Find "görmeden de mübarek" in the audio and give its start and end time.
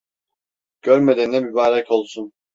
0.81-1.91